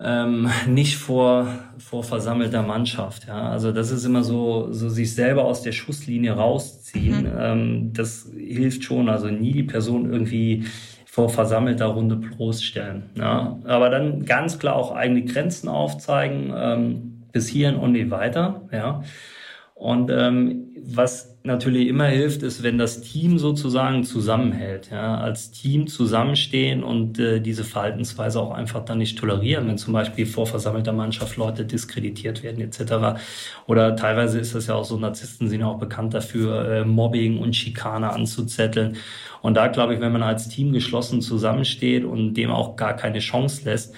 [0.00, 1.46] ähm, nicht vor,
[1.78, 3.28] vor versammelter Mannschaft.
[3.28, 7.22] Ja, also das ist immer so, so sich selber aus der Schusslinie rausziehen.
[7.22, 7.38] Mhm.
[7.38, 9.08] Ähm, das hilft schon.
[9.08, 10.64] Also nie die Person irgendwie
[11.10, 13.10] vor versammelter Runde bloßstellen.
[13.16, 13.58] Ja.
[13.64, 18.62] Aber dann ganz klar auch eigene Grenzen aufzeigen, ähm, bis hierhin und nicht weiter.
[18.70, 19.02] Ja.
[19.74, 25.86] Und ähm, was natürlich immer hilft, ist, wenn das Team sozusagen zusammenhält, ja, als Team
[25.86, 30.92] zusammenstehen und äh, diese Verhaltensweise auch einfach dann nicht tolerieren, wenn zum Beispiel vor versammelter
[30.92, 33.20] Mannschaft Leute diskreditiert werden etc.
[33.66, 37.38] Oder teilweise ist das ja auch so, Narzissten sind ja auch bekannt dafür, äh, Mobbing
[37.38, 38.96] und Schikane anzuzetteln.
[39.40, 43.20] Und da glaube ich, wenn man als Team geschlossen zusammensteht und dem auch gar keine
[43.20, 43.94] Chance lässt,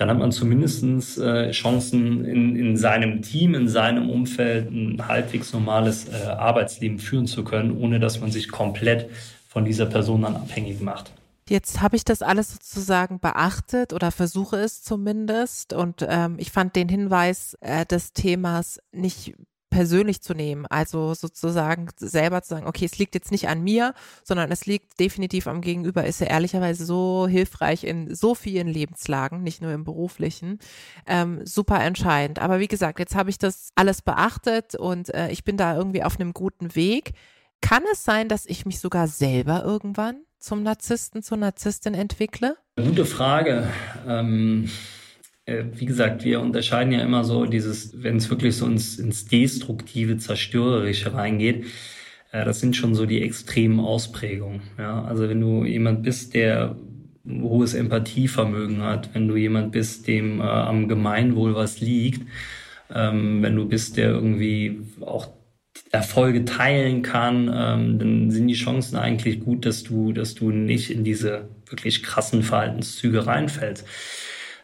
[0.00, 5.52] dann hat man zumindest äh, Chancen, in, in seinem Team, in seinem Umfeld ein halbwegs
[5.52, 9.10] normales äh, Arbeitsleben führen zu können, ohne dass man sich komplett
[9.46, 11.12] von dieser Person dann abhängig macht.
[11.50, 15.74] Jetzt habe ich das alles sozusagen beachtet oder versuche es zumindest.
[15.74, 19.34] Und ähm, ich fand den Hinweis äh, des Themas nicht
[19.70, 20.66] persönlich zu nehmen.
[20.66, 24.98] Also sozusagen selber zu sagen, okay, es liegt jetzt nicht an mir, sondern es liegt
[25.00, 29.84] definitiv am Gegenüber, ist ja ehrlicherweise so hilfreich in so vielen Lebenslagen, nicht nur im
[29.84, 30.58] beruflichen.
[31.06, 32.40] Ähm, super entscheidend.
[32.40, 36.02] Aber wie gesagt, jetzt habe ich das alles beachtet und äh, ich bin da irgendwie
[36.02, 37.12] auf einem guten Weg.
[37.60, 42.56] Kann es sein, dass ich mich sogar selber irgendwann zum Narzissten, zur Narzisstin entwickle?
[42.76, 43.68] Gute Frage.
[44.06, 44.99] Ähm äh,
[45.46, 50.16] wie gesagt, wir unterscheiden ja immer so dieses, wenn es wirklich so ins, ins destruktive,
[50.16, 51.66] zerstörerische reingeht,
[52.32, 54.62] äh, das sind schon so die extremen Ausprägungen.
[54.78, 55.04] Ja?
[55.04, 56.76] Also wenn du jemand bist, der
[57.28, 62.22] hohes Empathievermögen hat, wenn du jemand bist, dem äh, am Gemeinwohl was liegt,
[62.92, 65.28] ähm, wenn du bist, der irgendwie auch
[65.92, 70.90] Erfolge teilen kann, ähm, dann sind die Chancen eigentlich gut, dass du, dass du nicht
[70.90, 73.86] in diese wirklich krassen Verhaltenszüge reinfällst.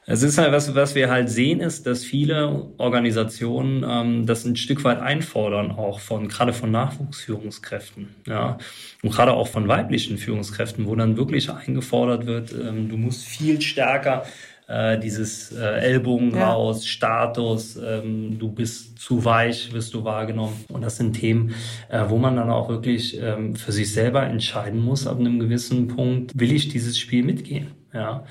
[0.09, 4.55] Es ist halt, was, was wir halt sehen, ist, dass viele Organisationen ähm, das ein
[4.55, 8.57] Stück weit einfordern, auch von, gerade von Nachwuchsführungskräften, ja.
[9.03, 13.61] Und gerade auch von weiblichen Führungskräften, wo dann wirklich eingefordert wird, ähm, du musst viel
[13.61, 14.25] stärker
[14.69, 16.53] äh, dieses äh, Ellbogen ja.
[16.53, 20.65] raus, Status, ähm, du bist zu weich, wirst du wahrgenommen.
[20.69, 21.55] Und das sind Themen,
[21.89, 25.89] äh, wo man dann auch wirklich ähm, für sich selber entscheiden muss, ab einem gewissen
[25.89, 28.25] Punkt, will ich dieses Spiel mitgehen, ja.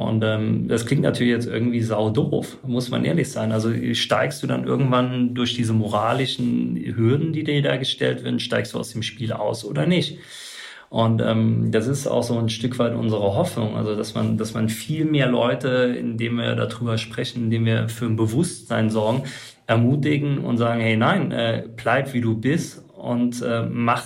[0.00, 3.52] Und ähm, das klingt natürlich jetzt irgendwie sau doof, muss man ehrlich sein.
[3.52, 8.72] Also steigst du dann irgendwann durch diese moralischen Hürden, die dir da gestellt werden, steigst
[8.72, 10.16] du aus dem Spiel aus oder nicht?
[10.88, 14.54] Und ähm, das ist auch so ein Stück weit unsere Hoffnung, also dass man, dass
[14.54, 19.24] man viel mehr Leute, indem wir darüber sprechen, indem wir für ein Bewusstsein sorgen,
[19.66, 24.04] ermutigen und sagen, hey nein, äh, bleib wie du bist und äh, mach,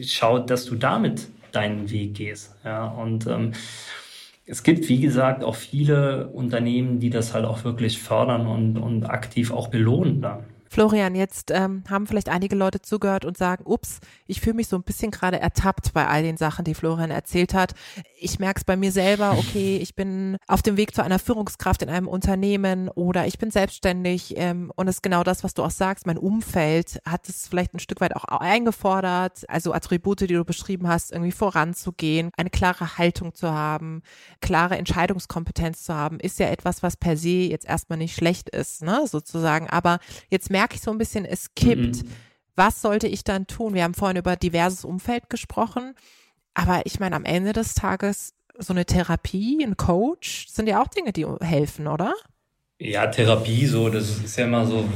[0.00, 2.56] schau, dass du damit deinen Weg gehst.
[2.64, 3.52] Ja, und ähm,
[4.46, 9.04] es gibt, wie gesagt, auch viele Unternehmen, die das halt auch wirklich fördern und, und
[9.04, 10.53] aktiv auch belohnen dann.
[10.74, 14.74] Florian, jetzt ähm, haben vielleicht einige Leute zugehört und sagen, ups, ich fühle mich so
[14.74, 17.74] ein bisschen gerade ertappt bei all den Sachen, die Florian erzählt hat.
[18.18, 21.82] Ich merke es bei mir selber, okay, ich bin auf dem Weg zu einer Führungskraft
[21.82, 25.62] in einem Unternehmen oder ich bin selbstständig ähm, und es ist genau das, was du
[25.62, 30.26] auch sagst, mein Umfeld hat es vielleicht ein Stück weit auch eingefordert, also Attribute, die
[30.26, 34.02] du beschrieben hast, irgendwie voranzugehen, eine klare Haltung zu haben,
[34.40, 38.82] klare Entscheidungskompetenz zu haben, ist ja etwas, was per se jetzt erstmal nicht schlecht ist,
[38.82, 39.70] ne, sozusagen.
[39.70, 42.04] Aber jetzt merke merke ich so ein bisschen, es kippt.
[42.04, 42.08] Mhm.
[42.56, 43.74] Was sollte ich dann tun?
[43.74, 45.94] Wir haben vorhin über diverses Umfeld gesprochen,
[46.54, 50.88] aber ich meine, am Ende des Tages so eine Therapie, ein Coach, sind ja auch
[50.88, 52.14] Dinge, die helfen, oder?
[52.78, 54.88] Ja, Therapie, so, das ist ja immer so,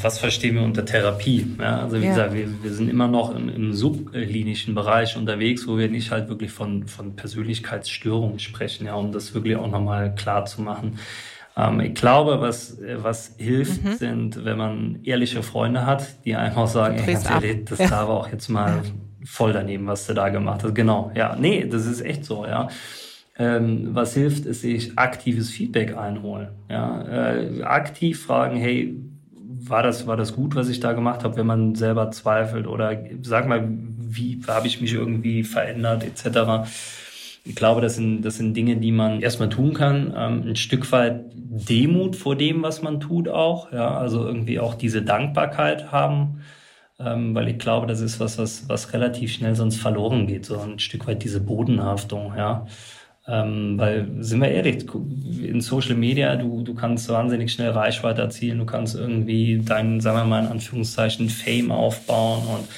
[0.00, 1.56] was verstehen wir unter Therapie?
[1.58, 2.10] Ja, also wie ja.
[2.10, 6.28] gesagt, wir, wir sind immer noch im, im subklinischen Bereich unterwegs, wo wir nicht halt
[6.28, 10.98] wirklich von, von Persönlichkeitsstörungen sprechen, ja, um das wirklich auch nochmal klar zu machen.
[11.56, 13.92] Ähm, ich glaube, was, was hilft, mhm.
[13.94, 17.90] sind, wenn man ehrliche Freunde hat, die einfach sagen, ey, ganz ehrlich, das ja.
[17.90, 18.82] war auch jetzt mal
[19.24, 20.74] voll daneben, was du da gemacht hast.
[20.74, 22.68] Genau, ja, nee, das ist echt so, ja.
[23.38, 26.48] Ähm, was hilft, ist sich aktives Feedback einholen.
[26.70, 28.96] Ja, äh, aktiv fragen, hey,
[29.68, 32.98] war das, war das gut, was ich da gemacht habe, wenn man selber zweifelt oder
[33.22, 36.68] sag mal, wie habe ich mich irgendwie verändert, etc.
[37.46, 40.12] Ich glaube, das sind, das sind Dinge, die man erstmal tun kann.
[40.16, 43.72] Ähm, ein Stück weit Demut vor dem, was man tut auch.
[43.72, 46.40] Ja, also irgendwie auch diese Dankbarkeit haben.
[46.98, 50.46] Ähm, weil ich glaube, das ist was, was, was relativ schnell sonst verloren geht.
[50.46, 52.66] So ein Stück weit diese Bodenhaftung, ja.
[53.28, 54.86] Ähm, weil, sind wir ehrlich,
[55.42, 60.18] in Social Media, du, du kannst wahnsinnig schnell Reichweite erzielen, du kannst irgendwie deinen, sagen
[60.18, 62.68] wir mal in Anführungszeichen, Fame aufbauen und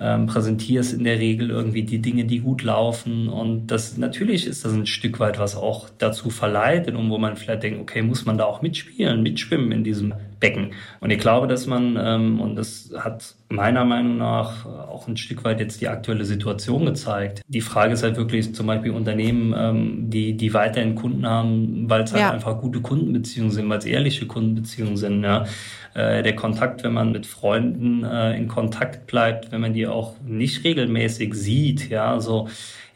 [0.00, 3.28] ähm, präsentierst in der Regel irgendwie die Dinge, die gut laufen.
[3.28, 7.36] Und das natürlich ist das ein Stück weit, was auch dazu verleitet und wo man
[7.36, 10.72] vielleicht denkt, okay, muss man da auch mitspielen, mitschwimmen in diesem Becken.
[11.00, 15.44] Und ich glaube, dass man, ähm, und das hat meiner Meinung nach auch ein Stück
[15.44, 17.42] weit jetzt die aktuelle Situation gezeigt.
[17.48, 22.02] Die Frage ist halt wirklich zum Beispiel Unternehmen, ähm, die, die weiterhin Kunden haben, weil
[22.02, 22.30] es halt ja.
[22.30, 25.24] einfach gute Kundenbeziehungen sind, weil es ehrliche Kundenbeziehungen sind.
[25.24, 25.46] Ja.
[25.94, 30.14] Äh, der Kontakt, wenn man mit Freunden äh, in Kontakt bleibt, wenn man die auch
[30.24, 32.48] nicht regelmäßig sieht, ja, so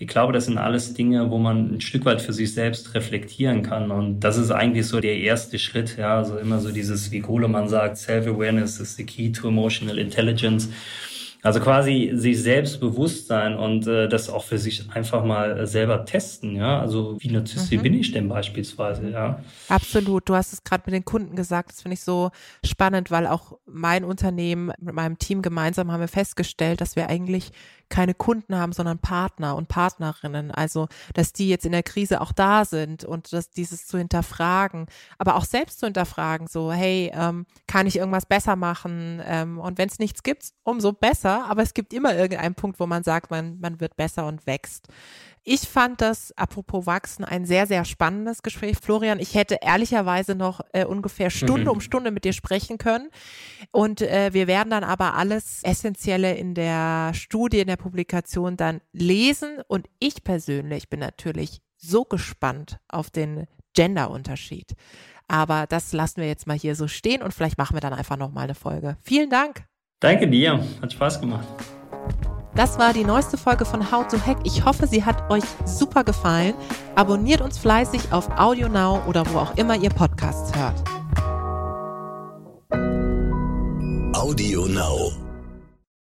[0.02, 3.62] ich glaube, das sind alles Dinge, wo man ein Stück weit für sich selbst reflektieren
[3.62, 3.92] kann.
[3.92, 5.96] Und das ist eigentlich so der erste Schritt.
[5.96, 10.68] Ja, also immer so dieses, wie Kohlemann sagt, Self-Awareness is the key to emotional intelligence.
[11.44, 15.66] Also quasi sich selbst bewusst sein und äh, das auch für sich einfach mal äh,
[15.66, 16.78] selber testen, ja.
[16.78, 17.82] Also wie narzisstisch mhm.
[17.82, 19.42] bin ich denn beispielsweise, ja.
[19.68, 20.28] Absolut.
[20.28, 21.70] Du hast es gerade mit den Kunden gesagt.
[21.70, 22.30] Das finde ich so
[22.64, 27.50] spannend, weil auch mein Unternehmen mit meinem Team gemeinsam haben wir festgestellt, dass wir eigentlich
[27.92, 30.50] keine Kunden haben, sondern Partner und Partnerinnen.
[30.50, 34.86] Also, dass die jetzt in der Krise auch da sind und dass dieses zu hinterfragen,
[35.18, 39.20] aber auch selbst zu hinterfragen, so, hey, ähm, kann ich irgendwas besser machen?
[39.26, 40.92] Ähm, und wenn es nichts gibt, umso
[41.32, 41.50] besser.
[41.50, 44.88] Aber es gibt immer irgendeinen Punkt, wo man sagt, man, man wird besser und wächst.
[45.44, 48.76] Ich fand das, apropos Wachsen, ein sehr, sehr spannendes Gespräch.
[48.80, 51.70] Florian, ich hätte ehrlicherweise noch äh, ungefähr Stunde mhm.
[51.70, 53.10] um Stunde mit dir sprechen können.
[53.72, 58.80] Und äh, wir werden dann aber alles Essentielle in der Studie, in der Publikation dann
[58.92, 59.60] lesen.
[59.66, 64.74] Und ich persönlich bin natürlich so gespannt auf den Gender-Unterschied.
[65.26, 68.16] Aber das lassen wir jetzt mal hier so stehen und vielleicht machen wir dann einfach
[68.16, 68.96] nochmal eine Folge.
[69.02, 69.66] Vielen Dank.
[70.02, 70.60] Danke dir.
[70.82, 71.46] Hat Spaß gemacht.
[72.54, 74.38] Das war die neueste Folge von How to Hack.
[74.44, 76.54] Ich hoffe, sie hat euch super gefallen.
[76.96, 80.82] Abonniert uns fleißig auf Audio Now oder wo auch immer ihr Podcasts hört.
[84.14, 85.31] Audio Now.